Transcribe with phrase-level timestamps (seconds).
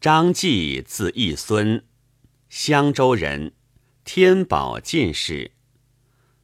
[0.00, 1.84] 张继，字义孙，
[2.48, 3.52] 襄州人，
[4.02, 5.52] 天宝进士，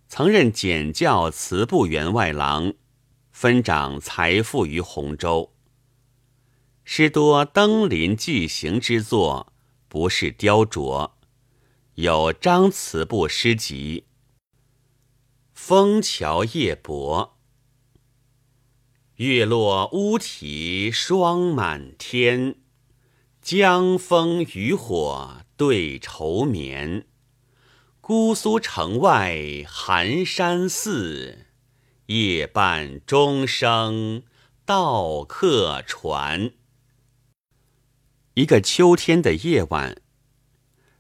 [0.06, 2.74] 曾任检校祠部员外郎，
[3.32, 5.54] 分掌财富于洪州。
[6.84, 9.54] 诗多登临寄行之作，
[9.88, 11.12] 不是雕琢，
[11.94, 14.04] 有张词部诗集。
[15.54, 17.38] 枫桥夜泊。
[19.14, 22.56] 月落乌啼霜满天，
[23.46, 27.06] 江枫渔火对愁眠。
[28.00, 31.46] 姑苏城外寒山寺，
[32.06, 34.24] 夜半钟声
[34.64, 36.50] 到客船。
[38.34, 40.02] 一个秋天的夜晚，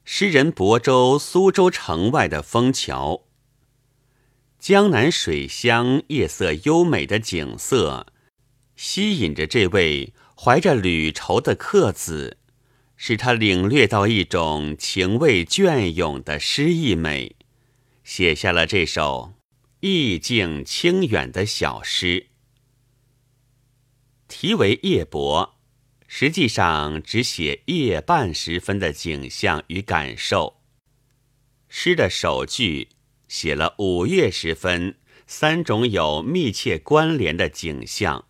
[0.04, 3.24] 诗人亳州苏州城外的枫桥。
[4.60, 8.06] 江南水乡夜色优美的景色，
[8.76, 12.38] 吸引着这位怀着旅愁的客子，
[12.96, 17.36] 使他领略到一种情味隽永的诗意美，
[18.04, 19.34] 写下了这首
[19.80, 22.26] 意境清远的小诗。
[24.28, 25.56] 题为《夜泊》，
[26.06, 30.60] 实际上只写夜半时分的景象与感受。
[31.68, 32.88] 诗的首句。
[33.28, 38.28] 写了五月时分三种有密切关联的景象：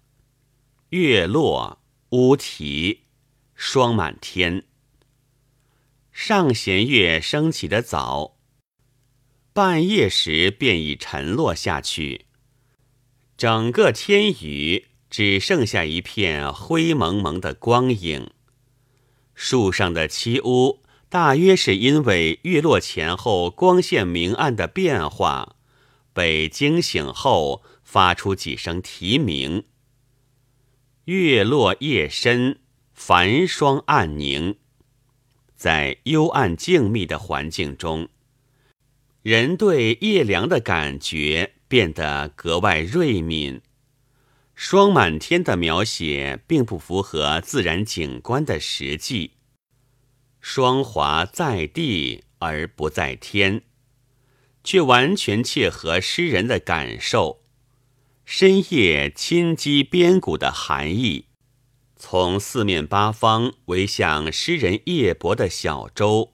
[0.88, 1.82] 月落、
[2.18, 3.02] 乌啼、
[3.54, 4.64] 霜满天。
[6.10, 8.38] 上弦月升起的早，
[9.52, 12.24] 半夜时便已沉落下去，
[13.36, 18.30] 整个天宇只剩下一片灰蒙蒙的光影。
[19.34, 20.82] 树上的漆屋。
[21.08, 25.54] 大约是因为月落前后光线明暗的变化，
[26.12, 29.64] 被惊醒后发出几声啼鸣。
[31.06, 32.58] 月落夜深，
[32.92, 34.56] 繁霜暗凝，
[35.54, 38.08] 在幽暗静谧的环境中，
[39.22, 43.62] 人对夜凉的感觉变得格外锐敏。
[44.56, 49.34] 霜满天的描写并不符合自然景观的实际。
[50.40, 53.62] 霜华在地而不在天，
[54.64, 57.45] 却完全切合诗人的感受。
[58.26, 61.26] 深夜侵击边谷的寒意，
[61.94, 66.32] 从四面八方围向诗人夜泊的小舟，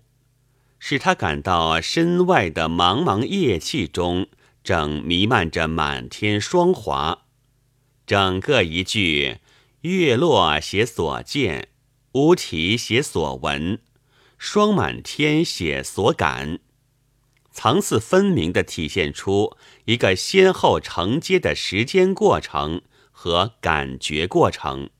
[0.78, 4.26] 使他感到身外的茫茫夜气中
[4.64, 7.26] 正弥漫着满天霜华。
[8.06, 9.36] 整个一句，
[9.82, 11.68] 月落写所见，
[12.12, 13.78] 乌啼写所闻。
[14.38, 16.58] 霜满天写所感，
[17.52, 24.90] 层次分明地体现出一个先后承接的时间过程和感觉过程，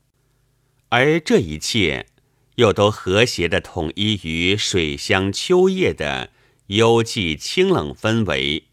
[0.91, 2.07] 而这一切
[2.57, 6.31] 又都和谐地统一于水乡秋夜的
[6.67, 8.65] 幽寂清冷氛围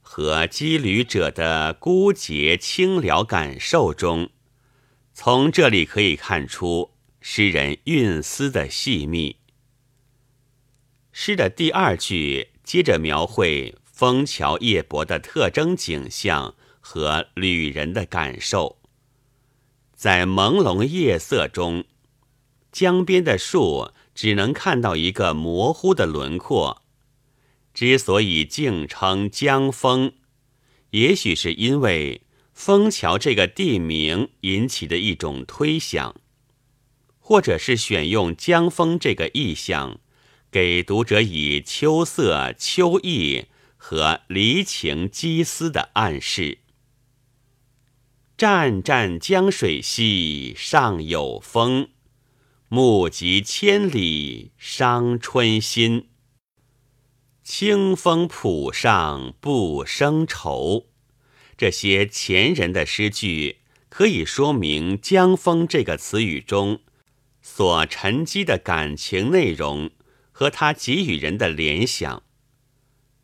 [0.00, 4.30] 和羁旅者的孤洁清寥感受中。
[5.12, 9.36] 从这里可以看出诗人韵思的细密。
[11.12, 18.78] 诗的第二句接着描绘枫桥夜泊的特征景象和旅人的感受。
[19.92, 21.82] 在朦胧夜色中，
[22.70, 26.80] 江边的树只能看到一个模糊的轮廓。
[27.74, 30.12] 之所以竟称江枫，
[30.90, 36.14] 也许是因为枫桥这个地名引起的一种推想，
[37.18, 39.98] 或者是选用江枫这个意象。
[40.50, 43.46] 给读者以秋色、秋意
[43.76, 46.58] 和离情羁思的暗示。
[48.36, 51.90] 湛湛江水兮上有风，
[52.68, 56.08] 目及千里伤春心。
[57.44, 60.86] 清风浦上不生愁。
[61.56, 63.58] 这些前人的诗句
[63.88, 66.80] 可以说明“江风”这个词语中
[67.42, 69.90] 所沉积的感情内容。
[70.40, 72.22] 和他给予人的联想，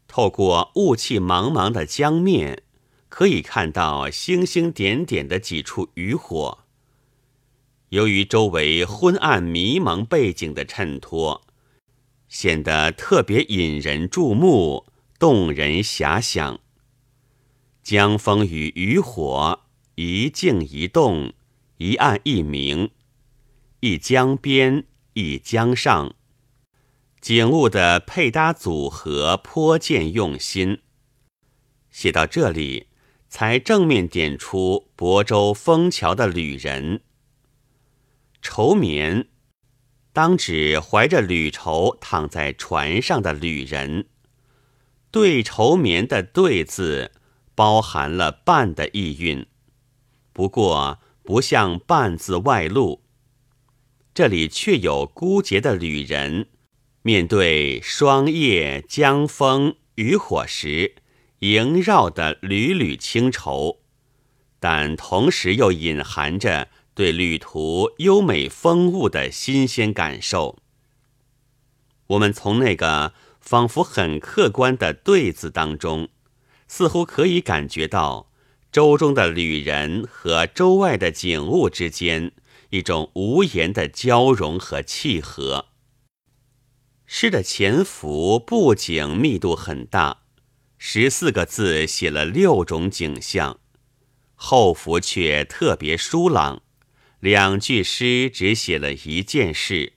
[0.06, 2.62] 透过雾气茫茫的江面，
[3.08, 6.66] 可以看到星星点点的几处渔火。
[7.88, 11.46] 由于周围昏暗迷蒙背景的衬托，
[12.28, 14.84] 显得特别引人注目、
[15.18, 16.60] 动人遐想。
[17.82, 19.60] 江风与渔火，
[19.94, 21.32] 一静一动，
[21.78, 22.90] 一暗一明，
[23.80, 24.84] 一江边，
[25.14, 26.14] 一江上。
[27.26, 30.82] 景物的配搭组合颇见用心。
[31.90, 32.87] 写到这里，
[33.28, 37.02] 才正面点出亳州枫桥的旅人。
[38.40, 39.26] 愁眠，
[40.12, 44.06] 当指怀着旅愁躺在船上的旅人。
[45.11, 47.11] 对愁眠的“对”字，
[47.56, 49.44] 包含了半的意蕴，
[50.32, 53.02] 不过不像半字外露。
[54.14, 56.46] 这里却有孤绝的旅人，
[57.06, 60.96] 面对霜叶、江风、渔火时，
[61.38, 63.78] 萦绕的缕缕清愁，
[64.58, 66.66] 但同时又隐含着
[66.96, 70.58] 对旅途优美风物的新鲜感受。
[72.08, 73.12] 我们从那个。
[73.40, 76.08] 仿佛很客观的“对”字当中，
[76.66, 78.32] 似乎可以感觉到
[78.72, 82.32] 舟中的旅人和舟外的景物之间
[82.70, 85.66] 一种无言的交融和契合。
[87.06, 90.22] 诗的前幅布景密度很大，
[90.76, 93.60] 十四个字写了六种景象；
[94.34, 96.62] 后幅却特别疏朗，
[97.20, 99.92] 两句诗只写了一件事：“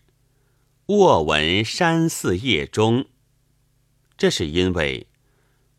[0.87, 3.07] 卧闻山寺夜中。”
[4.15, 5.07] 这是因为，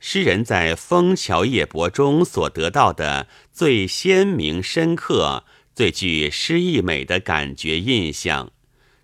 [0.00, 5.44] 诗人在《枫桥夜泊》中所得到的最鲜明、深刻、
[5.74, 8.52] 最具诗意美的感觉印象，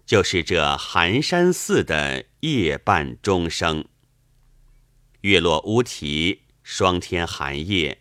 [0.07, 3.85] 就是这寒山寺的夜半钟声。
[5.23, 8.01] 月落乌啼，霜天寒夜，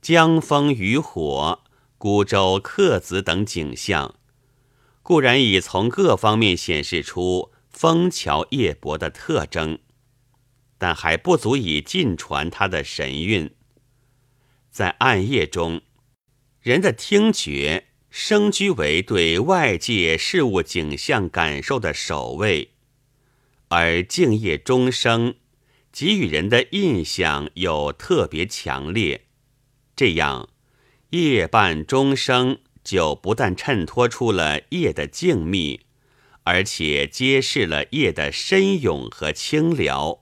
[0.00, 1.64] 江风渔火，
[1.98, 4.14] 孤舟客子等景象，
[5.02, 9.80] 固然已从各方面显示出枫桥夜泊的特征。
[10.78, 13.54] 但还不足以尽传他的神韵。
[14.70, 15.82] 在暗夜中，
[16.60, 22.70] 人的听觉升居为对外界事物景象感受的首位，
[23.68, 25.36] 而静夜钟声
[25.92, 29.26] 给予人的印象又特别强烈。
[29.94, 30.48] 这样，
[31.10, 35.80] 夜半钟声就不但衬托出了夜的静谧，
[36.42, 40.20] 而且揭示了夜的深永和清寥。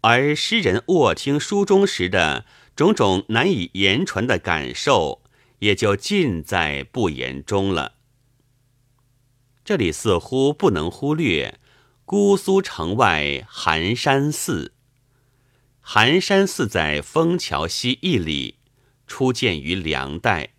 [0.00, 5.20] 而诗人卧听书中时的种种难以言传的感受，
[5.60, 7.94] 也就尽在不言中了。
[9.64, 11.58] 这里似乎不能忽略
[12.04, 14.74] 姑苏城外寒山寺。
[15.80, 18.58] 寒山寺在枫桥西一里，
[19.06, 20.54] 初建于梁代。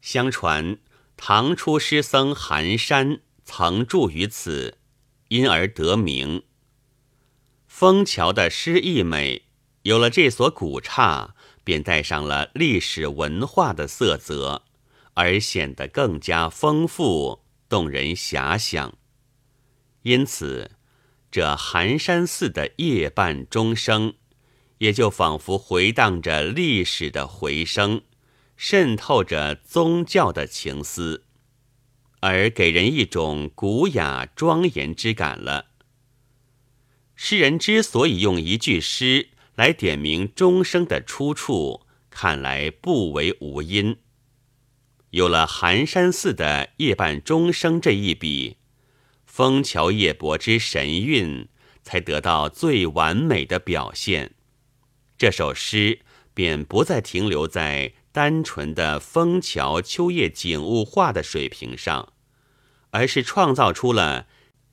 [0.00, 0.78] 相传
[1.16, 4.78] 唐初诗僧寒山曾住于此，
[5.28, 6.42] 因而得名。
[7.66, 9.42] 枫桥的诗意美，
[9.82, 14.62] 有了这所古刹，便带上了历史文化的色泽，
[15.14, 18.96] 而显得更加丰富、动人遐想。
[20.02, 20.72] 因此，
[21.30, 24.14] 这寒山寺的夜半钟声，
[24.78, 28.02] 也就仿佛回荡着历史的回声，
[28.56, 31.24] 渗透着宗教的情思，
[32.20, 35.68] 而给人一种古雅庄严之感了。
[37.16, 43.96] 诗人之所以用一句诗来点明钟声的出处，看来不为无因。
[45.10, 48.56] 有了寒山寺的夜半钟声这一笔，
[49.24, 51.48] 枫桥夜泊之神韵
[51.82, 54.34] 才得到最完美的表现。
[55.16, 56.00] 这首诗
[56.34, 62.12] 便不再停留在单纯的枫桥秋夜景物画的水平上，
[62.90, 64.26] 而是创造出了。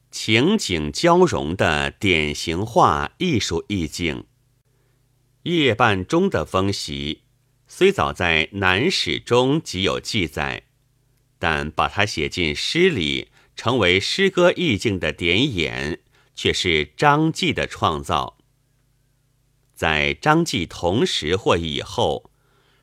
[0.10, 4.26] 情景交融的典型化艺术意境。
[5.44, 7.24] 夜半钟的风习
[7.68, 10.64] 虽早在南史中即有记载，
[11.40, 16.00] 但把它写进诗里，成为诗歌意境的点眼，
[16.36, 18.38] 却是张继的创造。
[19.74, 22.30] 在张继同时或以后，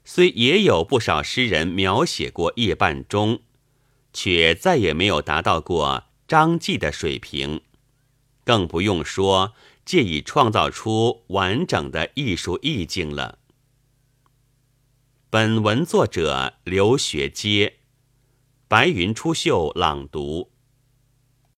[0.05, 3.43] 虽也有不少诗人描写过夜半钟，
[4.13, 6.05] 却再也没有达到过。
[6.27, 7.63] 张继的水平，
[8.45, 9.55] 更不用说
[9.89, 13.39] 借以创造出完整的艺术意境了。
[15.31, 17.79] 本文作者刘学阶，
[18.69, 20.53] 白云出岫朗读。